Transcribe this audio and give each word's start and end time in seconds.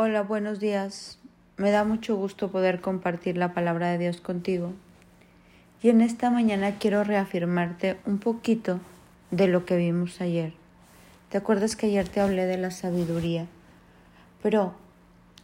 Hola, 0.00 0.22
buenos 0.22 0.60
días. 0.60 1.18
Me 1.56 1.72
da 1.72 1.82
mucho 1.82 2.14
gusto 2.14 2.52
poder 2.52 2.80
compartir 2.80 3.36
la 3.36 3.52
palabra 3.52 3.90
de 3.90 3.98
Dios 3.98 4.20
contigo. 4.20 4.72
Y 5.82 5.88
en 5.88 6.02
esta 6.02 6.30
mañana 6.30 6.76
quiero 6.78 7.02
reafirmarte 7.02 7.96
un 8.06 8.18
poquito 8.18 8.78
de 9.32 9.48
lo 9.48 9.64
que 9.64 9.76
vimos 9.76 10.20
ayer. 10.20 10.52
¿Te 11.30 11.38
acuerdas 11.38 11.74
que 11.74 11.86
ayer 11.86 12.08
te 12.08 12.20
hablé 12.20 12.46
de 12.46 12.58
la 12.58 12.70
sabiduría? 12.70 13.48
Pero 14.40 14.72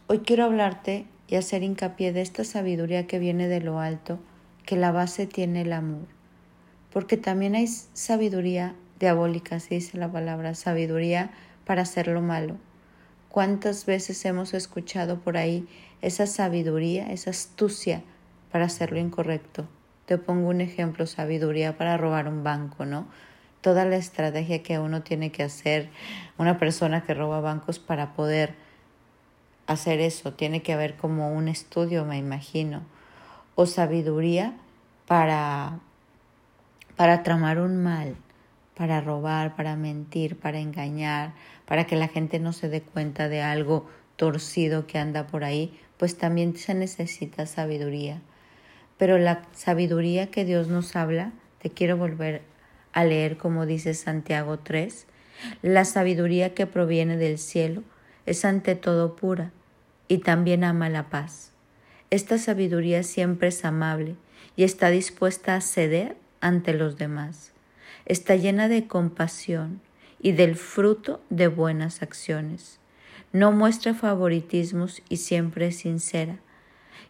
hoy 0.07 0.19
quiero 0.19 0.45
hablarte 0.45 1.05
y 1.27 1.35
hacer 1.35 1.61
hincapié 1.61 2.13
de 2.13 2.21
esta 2.21 2.45
sabiduría 2.45 3.07
que 3.07 3.19
viene 3.19 3.49
de 3.49 3.59
lo 3.59 3.81
alto, 3.81 4.19
que 4.65 4.77
la 4.77 4.93
base 4.93 5.27
tiene 5.27 5.63
el 5.63 5.73
amor. 5.73 6.07
Porque 6.93 7.17
también 7.17 7.55
hay 7.55 7.67
sabiduría 7.67 8.73
diabólica, 9.01 9.57
así 9.57 9.75
dice 9.75 9.97
la 9.97 10.09
palabra, 10.09 10.55
sabiduría 10.55 11.31
para 11.65 11.81
hacer 11.81 12.07
lo 12.07 12.21
malo 12.21 12.55
¿Cuántas 13.35 13.85
veces 13.85 14.23
hemos 14.23 14.53
escuchado 14.53 15.19
por 15.19 15.35
ahí 15.35 15.67
esa 16.01 16.25
sabiduría, 16.25 17.11
esa 17.11 17.31
astucia 17.31 18.01
para 18.49 18.63
hacer 18.63 18.93
lo 18.93 18.97
incorrecto? 18.97 19.67
Te 20.05 20.17
pongo 20.17 20.47
un 20.47 20.61
ejemplo, 20.61 21.05
sabiduría 21.05 21.77
para 21.77 21.97
robar 21.97 22.29
un 22.29 22.45
banco, 22.45 22.85
¿no? 22.85 23.09
Toda 23.59 23.83
la 23.83 23.97
estrategia 23.97 24.63
que 24.63 24.79
uno 24.79 25.03
tiene 25.03 25.33
que 25.33 25.43
hacer, 25.43 25.89
una 26.37 26.57
persona 26.57 27.03
que 27.03 27.13
roba 27.13 27.41
bancos 27.41 27.77
para 27.77 28.13
poder 28.13 28.55
hacer 29.67 29.99
eso, 29.99 30.31
tiene 30.31 30.61
que 30.61 30.71
haber 30.71 30.95
como 30.95 31.33
un 31.33 31.49
estudio, 31.49 32.05
me 32.05 32.17
imagino, 32.17 32.83
o 33.55 33.65
sabiduría 33.65 34.53
para, 35.07 35.79
para 36.95 37.21
tramar 37.21 37.59
un 37.59 37.83
mal, 37.83 38.15
para 38.75 39.01
robar, 39.01 39.55
para 39.55 39.75
mentir, 39.75 40.37
para 40.37 40.59
engañar, 40.59 41.33
para 41.65 41.85
que 41.85 41.95
la 41.95 42.07
gente 42.07 42.39
no 42.39 42.53
se 42.53 42.69
dé 42.69 42.81
cuenta 42.81 43.29
de 43.29 43.41
algo 43.41 43.87
torcido 44.15 44.87
que 44.87 44.99
anda 44.99 45.27
por 45.27 45.43
ahí, 45.43 45.77
pues 45.97 46.17
también 46.17 46.55
se 46.55 46.73
necesita 46.73 47.45
sabiduría. 47.45 48.21
Pero 48.97 49.17
la 49.17 49.43
sabiduría 49.53 50.27
que 50.27 50.45
Dios 50.45 50.67
nos 50.67 50.95
habla, 50.95 51.31
te 51.61 51.69
quiero 51.69 51.97
volver 51.97 52.41
a 52.93 53.03
leer 53.03 53.37
como 53.37 53.65
dice 53.65 53.93
Santiago 53.93 54.59
3, 54.59 55.07
la 55.61 55.83
sabiduría 55.85 56.53
que 56.53 56.65
proviene 56.65 57.17
del 57.17 57.37
cielo 57.37 57.83
es 58.25 58.45
ante 58.45 58.75
todo 58.75 59.15
pura 59.15 59.51
y 60.07 60.19
también 60.19 60.63
ama 60.63 60.89
la 60.89 61.09
paz. 61.09 61.51
Esta 62.09 62.37
sabiduría 62.37 63.03
siempre 63.03 63.49
es 63.49 63.65
amable 63.65 64.15
y 64.55 64.63
está 64.63 64.89
dispuesta 64.89 65.55
a 65.55 65.61
ceder 65.61 66.15
ante 66.39 66.73
los 66.73 66.97
demás. 66.97 67.54
Está 68.05 68.35
llena 68.35 68.67
de 68.67 68.87
compasión 68.87 69.81
y 70.19 70.31
del 70.31 70.55
fruto 70.55 71.21
de 71.29 71.47
buenas 71.47 72.01
acciones. 72.01 72.79
No 73.31 73.51
muestra 73.51 73.93
favoritismos 73.93 75.01
y 75.09 75.17
siempre 75.17 75.67
es 75.67 75.77
sincera. 75.77 76.39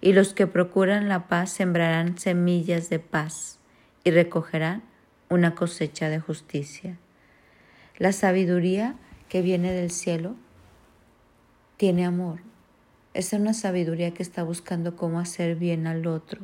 Y 0.01 0.13
los 0.13 0.33
que 0.33 0.47
procuran 0.47 1.07
la 1.07 1.27
paz 1.27 1.51
sembrarán 1.51 2.17
semillas 2.17 2.89
de 2.89 2.99
paz 2.99 3.59
y 4.03 4.11
recogerán 4.11 4.83
una 5.29 5.55
cosecha 5.55 6.09
de 6.09 6.19
justicia. 6.19 6.97
La 7.97 8.11
sabiduría 8.11 8.95
que 9.29 9.41
viene 9.41 9.71
del 9.71 9.91
cielo 9.91 10.35
tiene 11.77 12.05
amor. 12.05 12.39
Es 13.13 13.31
una 13.33 13.53
sabiduría 13.53 14.13
que 14.13 14.23
está 14.23 14.43
buscando 14.43 14.95
cómo 14.95 15.19
hacer 15.19 15.55
bien 15.55 15.87
al 15.87 16.05
otro. 16.07 16.41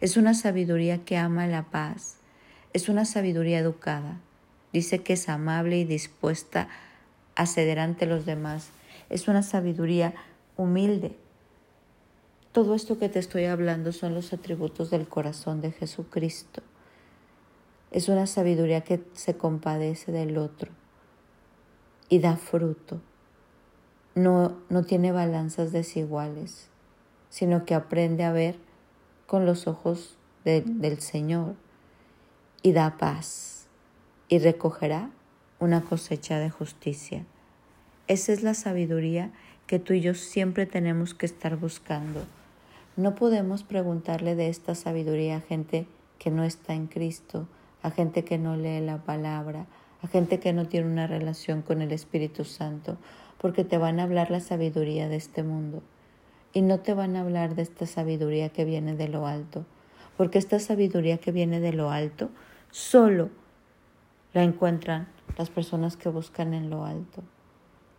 Es 0.00 0.16
una 0.16 0.34
sabiduría 0.34 1.04
que 1.04 1.16
ama 1.16 1.46
la 1.46 1.64
paz. 1.64 2.18
Es 2.76 2.90
una 2.90 3.06
sabiduría 3.06 3.58
educada. 3.58 4.20
Dice 4.70 5.02
que 5.02 5.14
es 5.14 5.30
amable 5.30 5.78
y 5.78 5.84
dispuesta 5.84 6.68
a 7.34 7.46
ceder 7.46 7.78
ante 7.78 8.04
los 8.04 8.26
demás. 8.26 8.68
Es 9.08 9.28
una 9.28 9.42
sabiduría 9.42 10.12
humilde. 10.58 11.16
Todo 12.52 12.74
esto 12.74 12.98
que 12.98 13.08
te 13.08 13.18
estoy 13.18 13.46
hablando 13.46 13.92
son 13.92 14.12
los 14.12 14.34
atributos 14.34 14.90
del 14.90 15.08
corazón 15.08 15.62
de 15.62 15.72
Jesucristo. 15.72 16.60
Es 17.92 18.10
una 18.10 18.26
sabiduría 18.26 18.82
que 18.82 19.02
se 19.14 19.38
compadece 19.38 20.12
del 20.12 20.36
otro 20.36 20.70
y 22.10 22.18
da 22.18 22.36
fruto. 22.36 23.00
No, 24.14 24.54
no 24.68 24.84
tiene 24.84 25.12
balanzas 25.12 25.72
desiguales, 25.72 26.68
sino 27.30 27.64
que 27.64 27.74
aprende 27.74 28.24
a 28.24 28.32
ver 28.32 28.56
con 29.26 29.46
los 29.46 29.66
ojos 29.66 30.18
del 30.44 31.00
Señor 31.00 31.54
y 32.62 32.72
da 32.72 32.96
paz 32.98 33.66
y 34.28 34.38
recogerá 34.38 35.10
una 35.58 35.82
cosecha 35.82 36.38
de 36.38 36.50
justicia. 36.50 37.24
Esa 38.08 38.32
es 38.32 38.42
la 38.42 38.54
sabiduría 38.54 39.30
que 39.66 39.78
tú 39.78 39.92
y 39.92 40.00
yo 40.00 40.14
siempre 40.14 40.66
tenemos 40.66 41.14
que 41.14 41.26
estar 41.26 41.56
buscando. 41.56 42.24
No 42.96 43.14
podemos 43.14 43.62
preguntarle 43.62 44.34
de 44.34 44.48
esta 44.48 44.74
sabiduría 44.74 45.36
a 45.36 45.40
gente 45.40 45.86
que 46.18 46.30
no 46.30 46.44
está 46.44 46.74
en 46.74 46.86
Cristo, 46.86 47.48
a 47.82 47.90
gente 47.90 48.24
que 48.24 48.38
no 48.38 48.56
lee 48.56 48.80
la 48.80 48.98
palabra, 48.98 49.66
a 50.02 50.08
gente 50.08 50.40
que 50.40 50.52
no 50.52 50.66
tiene 50.66 50.90
una 50.90 51.06
relación 51.06 51.62
con 51.62 51.82
el 51.82 51.92
Espíritu 51.92 52.44
Santo, 52.44 52.96
porque 53.38 53.64
te 53.64 53.78
van 53.78 54.00
a 54.00 54.04
hablar 54.04 54.30
la 54.30 54.40
sabiduría 54.40 55.08
de 55.08 55.16
este 55.16 55.42
mundo 55.42 55.82
y 56.52 56.62
no 56.62 56.80
te 56.80 56.94
van 56.94 57.16
a 57.16 57.20
hablar 57.20 57.54
de 57.54 57.62
esta 57.62 57.86
sabiduría 57.86 58.48
que 58.48 58.64
viene 58.64 58.94
de 58.94 59.08
lo 59.08 59.26
alto, 59.26 59.66
porque 60.16 60.38
esta 60.38 60.58
sabiduría 60.58 61.18
que 61.18 61.32
viene 61.32 61.60
de 61.60 61.72
lo 61.72 61.90
alto 61.90 62.30
solo 62.70 63.30
la 64.32 64.42
encuentran 64.42 65.08
las 65.36 65.50
personas 65.50 65.96
que 65.96 66.08
buscan 66.08 66.54
en 66.54 66.70
lo 66.70 66.84
alto, 66.84 67.22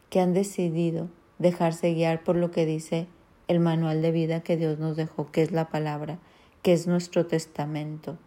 que 0.10 0.20
han 0.20 0.34
decidido 0.34 1.10
dejarse 1.40 1.94
guiar 1.94 2.24
por 2.24 2.36
lo 2.36 2.52
que 2.52 2.66
dice 2.66 3.08
el 3.48 3.60
manual 3.60 4.02
de 4.02 4.12
vida 4.12 4.42
que 4.42 4.58
Dios 4.58 4.80
nos 4.80 4.96
dejó, 4.96 5.32
que 5.32 5.42
es 5.42 5.52
la 5.52 5.70
palabra, 5.70 6.20
que 6.62 6.74
es 6.74 6.88
nuestro 6.88 7.26
testamento. 7.28 8.18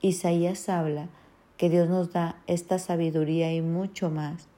Isaías 0.00 0.68
habla 0.68 1.08
que 1.56 1.68
Dios 1.68 1.88
nos 1.88 2.12
da 2.12 2.40
esta 2.46 2.78
sabiduría 2.78 3.52
y 3.52 3.60
mucho 3.60 4.10
más. 4.10 4.48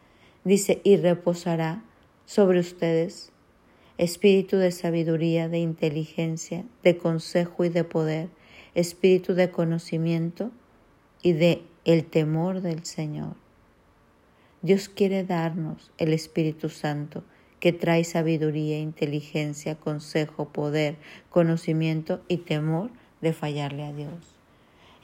Dice, 0.45 0.81
y 0.85 0.97
reposará 0.97 1.83
sobre 2.27 2.61
ustedes 2.61 3.33
espíritu 4.03 4.57
de 4.57 4.73
sabiduría, 4.73 5.49
de 5.49 5.61
inteligencia, 5.61 6.65
de 6.83 6.97
consejo 6.97 7.65
y 7.65 7.69
de 7.69 7.85
poder, 7.85 8.31
espíritu 8.75 9.35
de 9.35 9.53
conocimiento 9.53 10.51
y 11.23 11.35
de 11.35 11.63
el 11.85 12.05
temor 12.05 12.63
del 12.63 12.85
Señor. 12.85 13.37
Dios 14.61 14.89
quiere 14.89 15.23
darnos 15.23 15.93
el 15.99 16.13
Espíritu 16.13 16.69
Santo 16.69 17.23
que 17.61 17.73
trae 17.73 18.03
sabiduría, 18.03 18.81
inteligencia, 18.81 19.77
consejo, 19.77 20.49
poder, 20.49 20.97
conocimiento 21.31 22.23
y 22.27 22.39
temor 22.39 22.91
de 23.21 23.33
fallarle 23.33 23.85
a 23.85 23.93
Dios. 23.93 24.35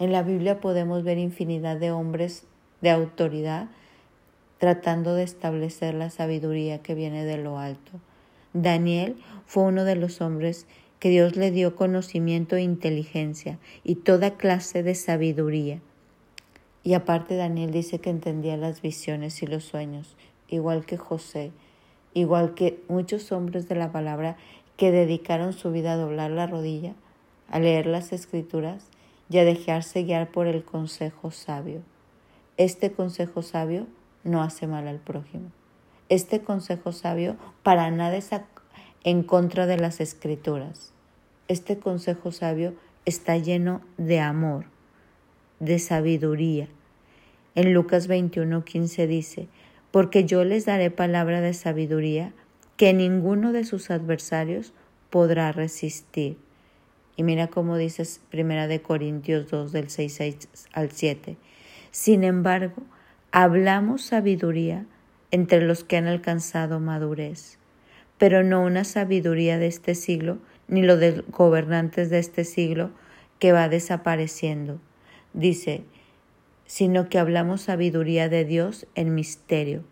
En 0.01 0.11
la 0.11 0.25
Biblia 0.25 0.61
podemos 0.61 1.05
ver 1.05 1.19
infinidad 1.19 1.77
de 1.77 1.93
hombres 1.93 2.47
de 2.81 2.91
autoridad 2.91 3.69
tratando 4.59 5.15
de 5.15 5.23
establecer 5.23 5.95
la 5.95 6.11
sabiduría 6.11 6.83
que 6.83 6.97
viene 6.97 7.25
de 7.25 7.39
lo 7.39 7.61
alto. 7.61 8.01
Daniel 8.53 9.17
fue 9.47 9.65
uno 9.65 9.85
de 9.85 9.97
los 9.97 10.21
hombres 10.21 10.67
que 10.99 11.11
Dios 11.11 11.37
le 11.37 11.51
dio 11.51 11.77
conocimiento 11.77 12.57
e 12.57 12.63
inteligencia 12.63 13.59
y 13.85 13.97
toda 13.97 14.37
clase 14.37 14.83
de 14.83 14.95
sabiduría 14.95 15.81
y 16.89 16.95
aparte 16.95 17.37
Daniel 17.37 17.71
dice 17.71 17.99
que 17.99 18.09
entendía 18.09 18.57
las 18.57 18.81
visiones 18.81 19.43
y 19.43 19.47
los 19.47 19.65
sueños, 19.65 20.17
igual 20.49 20.87
que 20.87 20.97
José, 20.97 21.53
igual 22.15 22.55
que 22.55 22.83
muchos 22.89 23.31
hombres 23.31 23.69
de 23.69 23.75
la 23.75 23.93
palabra 23.93 24.39
que 24.79 24.91
dedicaron 24.91 25.53
su 25.53 25.71
vida 25.71 25.93
a 25.93 25.97
doblar 25.97 26.31
la 26.31 26.47
rodilla, 26.47 26.95
a 27.51 27.59
leer 27.59 27.87
las 27.87 28.13
escrituras 28.15 28.87
y 29.29 29.37
a 29.37 29.45
dejarse 29.45 30.05
guiar 30.05 30.31
por 30.31 30.47
el 30.47 30.65
consejo 30.65 31.31
sabio. 31.31 31.83
Este 32.57 32.91
consejo 32.91 33.43
sabio 33.43 33.87
no 34.25 34.43
hace 34.43 34.67
mal 34.67 34.89
al 34.89 34.99
prójimo. 34.99 35.51
Este 36.09 36.41
consejo 36.41 36.93
sabio 36.93 37.37
para 37.63 37.91
nada 37.91 38.17
es 38.17 38.31
en 39.05 39.23
contra 39.23 39.67
de 39.67 39.79
las 39.79 40.01
escrituras. 40.01 40.93
Este 41.49 41.79
consejo 41.79 42.33
sabio 42.33 42.75
está 43.05 43.37
lleno 43.37 43.81
de 43.97 44.21
amor 44.21 44.67
de 45.61 45.79
sabiduría. 45.79 46.69
En 47.55 47.75
Lucas 47.75 48.09
21:15 48.09 49.07
dice, 49.07 49.49
porque 49.91 50.25
yo 50.25 50.45
les 50.45 50.67
daré 50.67 50.91
palabra 50.91 51.41
de 51.41 51.55
sabiduría 51.55 52.33
que 52.77 52.93
ninguno 52.93 53.53
de 53.53 53.65
sus 53.65 53.91
adversarios 53.91 54.73
podrá 55.11 55.53
resistir. 55.53 56.37
Y 57.17 57.25
mira 57.25 57.49
cómo 57.49 57.77
dice 57.77 58.05
Primera 58.31 58.69
de 58.69 58.81
Corintios 58.81 59.51
2 59.51 59.73
del 59.73 59.91
6 59.91 60.49
al 60.73 60.93
7. 60.93 61.37
Sin 61.91 62.23
embargo, 62.23 62.83
hablamos 63.33 64.03
sabiduría 64.03 64.87
entre 65.31 65.61
los 65.61 65.85
que 65.85 65.97
han 65.97 66.07
alcanzado 66.07 66.81
madurez, 66.81 67.59
pero 68.19 68.43
no 68.43 68.63
una 68.63 68.85
sabiduría 68.85 69.59
de 69.59 69.67
este 69.67 69.95
siglo, 69.95 70.39
ni 70.67 70.83
lo 70.83 70.97
de 70.97 71.25
gobernantes 71.29 72.11
de 72.11 72.19
este 72.19 72.45
siglo 72.45 72.91
que 73.39 73.53
va 73.53 73.69
desapareciendo. 73.69 74.81
Dice, 75.33 75.83
sino 76.67 77.09
que 77.09 77.19
hablamos 77.19 77.63
sabiduría 77.63 78.29
de 78.29 78.45
Dios 78.45 78.87
en 78.95 79.15
misterio, 79.15 79.85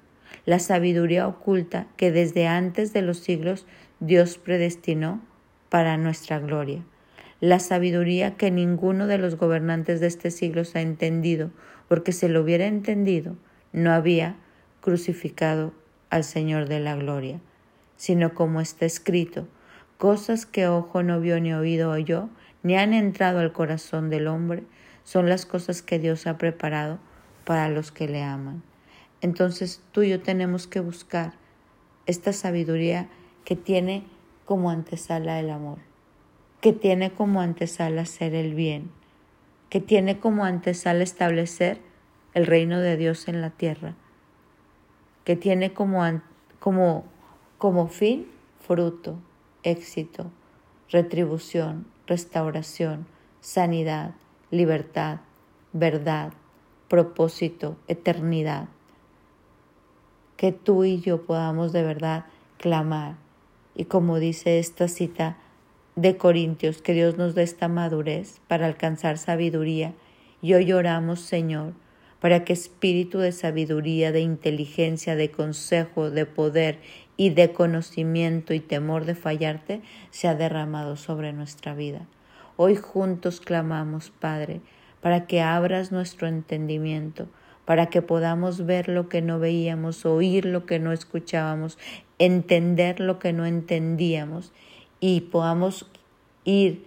la 0.44 0.58
sabiduría 0.58 1.26
oculta 1.26 1.86
que 1.96 2.12
desde 2.12 2.46
antes 2.46 2.92
de 2.92 3.02
los 3.02 3.18
siglos 3.18 3.66
Dios 4.00 4.38
predestinó 4.38 5.22
para 5.68 5.96
nuestra 5.96 6.38
gloria, 6.38 6.82
la 7.40 7.58
sabiduría 7.58 8.36
que 8.36 8.50
ninguno 8.50 9.06
de 9.06 9.18
los 9.18 9.36
gobernantes 9.36 10.00
de 10.00 10.06
este 10.06 10.30
siglo 10.30 10.64
se 10.64 10.78
ha 10.78 10.82
entendido, 10.82 11.50
porque 11.88 12.12
si 12.12 12.28
lo 12.28 12.42
hubiera 12.42 12.66
entendido, 12.66 13.36
no 13.72 13.92
había 13.92 14.36
crucificado 14.86 15.72
al 16.10 16.22
Señor 16.22 16.68
de 16.68 16.78
la 16.78 16.94
gloria, 16.94 17.40
sino 17.96 18.34
como 18.34 18.60
está 18.60 18.86
escrito, 18.86 19.48
cosas 19.98 20.46
que 20.46 20.68
ojo 20.68 21.02
no 21.02 21.18
vio 21.18 21.40
ni 21.40 21.52
oído 21.52 21.90
oyó, 21.90 22.28
ni 22.62 22.76
han 22.76 22.94
entrado 22.94 23.40
al 23.40 23.52
corazón 23.52 24.10
del 24.10 24.28
hombre, 24.28 24.62
son 25.02 25.28
las 25.28 25.44
cosas 25.44 25.82
que 25.82 25.98
Dios 25.98 26.28
ha 26.28 26.38
preparado 26.38 27.00
para 27.44 27.68
los 27.68 27.90
que 27.90 28.06
le 28.06 28.22
aman. 28.22 28.62
Entonces 29.22 29.82
tú 29.90 30.04
y 30.04 30.10
yo 30.10 30.20
tenemos 30.20 30.68
que 30.68 30.78
buscar 30.78 31.32
esta 32.06 32.32
sabiduría 32.32 33.08
que 33.44 33.56
tiene 33.56 34.04
como 34.44 34.70
antesala 34.70 35.40
el 35.40 35.50
amor, 35.50 35.78
que 36.60 36.72
tiene 36.72 37.10
como 37.10 37.40
antesala 37.40 38.02
hacer 38.02 38.36
el 38.36 38.54
bien, 38.54 38.92
que 39.68 39.80
tiene 39.80 40.20
como 40.20 40.44
antesala 40.44 41.02
establecer 41.02 41.80
el 42.34 42.46
reino 42.46 42.78
de 42.78 42.96
Dios 42.96 43.26
en 43.26 43.40
la 43.40 43.50
tierra, 43.50 43.96
que 45.26 45.34
tiene 45.34 45.74
como, 45.74 46.22
como, 46.60 47.04
como 47.58 47.88
fin 47.88 48.28
fruto, 48.60 49.18
éxito, 49.64 50.30
retribución, 50.88 51.84
restauración, 52.06 53.08
sanidad, 53.40 54.14
libertad, 54.52 55.18
verdad, 55.72 56.32
propósito, 56.86 57.76
eternidad. 57.88 58.68
Que 60.36 60.52
tú 60.52 60.84
y 60.84 61.00
yo 61.00 61.26
podamos 61.26 61.72
de 61.72 61.82
verdad 61.82 62.26
clamar. 62.58 63.16
Y 63.74 63.86
como 63.86 64.20
dice 64.20 64.60
esta 64.60 64.86
cita 64.86 65.38
de 65.96 66.16
Corintios, 66.16 66.82
que 66.82 66.92
Dios 66.92 67.18
nos 67.18 67.34
dé 67.34 67.42
esta 67.42 67.66
madurez 67.66 68.40
para 68.46 68.66
alcanzar 68.66 69.18
sabiduría. 69.18 69.92
Y 70.40 70.54
hoy 70.54 70.72
oramos, 70.72 71.18
Señor, 71.18 71.72
para 72.20 72.44
que 72.44 72.52
espíritu 72.52 73.18
de 73.18 73.32
sabiduría, 73.32 74.12
de 74.12 74.20
inteligencia, 74.20 75.16
de 75.16 75.30
consejo, 75.30 76.10
de 76.10 76.26
poder 76.26 76.78
y 77.16 77.30
de 77.30 77.52
conocimiento 77.52 78.54
y 78.54 78.60
temor 78.60 79.04
de 79.04 79.14
fallarte 79.14 79.82
sea 80.10 80.34
derramado 80.34 80.96
sobre 80.96 81.32
nuestra 81.32 81.74
vida. 81.74 82.06
Hoy 82.56 82.76
juntos 82.76 83.40
clamamos, 83.40 84.10
Padre, 84.10 84.60
para 85.00 85.26
que 85.26 85.42
abras 85.42 85.92
nuestro 85.92 86.26
entendimiento, 86.26 87.28
para 87.64 87.86
que 87.86 88.00
podamos 88.00 88.64
ver 88.64 88.88
lo 88.88 89.08
que 89.08 89.22
no 89.22 89.38
veíamos, 89.38 90.06
oír 90.06 90.46
lo 90.46 90.66
que 90.66 90.78
no 90.78 90.92
escuchábamos, 90.92 91.78
entender 92.18 93.00
lo 93.00 93.18
que 93.18 93.32
no 93.32 93.44
entendíamos 93.44 94.52
y 95.00 95.22
podamos 95.22 95.86
ir 96.44 96.84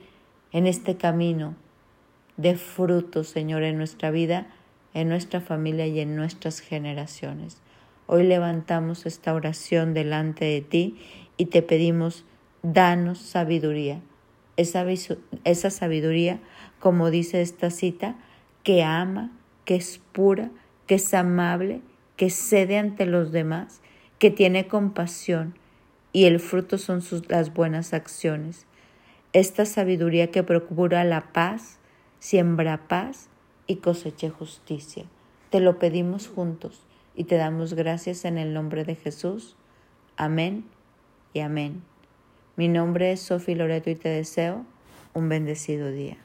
en 0.52 0.66
este 0.66 0.98
camino 0.98 1.56
de 2.38 2.56
frutos, 2.56 3.28
Señor, 3.28 3.64
en 3.64 3.78
nuestra 3.78 4.10
vida, 4.10 4.48
en 5.02 5.10
nuestra 5.10 5.42
familia 5.42 5.88
y 5.88 6.00
en 6.00 6.16
nuestras 6.16 6.60
generaciones. 6.60 7.62
Hoy 8.08 8.24
levantamos 8.24 9.06
esta 9.06 9.34
oración 9.34 9.94
delante 9.94 10.46
de 10.46 10.62
ti 10.62 10.98
y 11.38 11.46
te 11.46 11.62
pedimos, 11.62 12.26
danos 12.64 13.20
sabiduría, 13.20 14.02
esa, 14.58 14.86
esa 15.46 15.70
sabiduría, 15.70 16.40
como 16.80 17.12
dice 17.12 17.42
esta 17.42 17.70
cita, 17.70 18.16
que 18.64 18.84
ama, 18.84 19.32
que 19.64 19.76
es 19.76 20.02
pura, 20.12 20.52
que 20.86 20.96
es 20.96 21.14
amable, 21.14 21.82
que 22.18 22.30
cede 22.30 22.78
ante 22.78 23.06
los 23.06 23.32
demás, 23.32 23.82
que 24.18 24.32
tiene 24.32 24.68
compasión, 24.68 25.56
y 26.12 26.26
el 26.26 26.40
fruto 26.40 26.78
son 26.78 27.02
sus, 27.02 27.30
las 27.30 27.54
buenas 27.54 27.94
acciones. 27.94 28.66
Esta 29.32 29.66
sabiduría 29.66 30.32
que 30.32 30.44
procura 30.44 31.04
la 31.04 31.32
paz, 31.32 31.80
siembra 32.20 32.88
paz 32.88 33.30
y 33.70 33.78
coseche 33.78 34.32
justicia. 34.32 35.06
Te 35.52 35.60
lo 35.60 35.78
pedimos 35.78 36.28
juntos 36.28 36.82
y 37.16 37.26
te 37.26 37.36
damos 37.36 37.76
gracias 37.76 38.26
en 38.26 38.40
el 38.40 38.52
nombre 38.52 38.84
de 38.84 38.96
Jesús. 38.96 39.56
Amén 40.18 40.66
y 41.34 41.42
amén. 41.42 41.84
Mi 42.56 42.68
nombre 42.68 43.12
es 43.12 43.22
Sofi 43.22 43.54
Loreto 43.54 43.92
y 43.92 43.96
te 43.96 44.10
deseo 44.10 44.66
un 45.14 45.30
bendecido 45.30 45.92
día. 45.92 46.18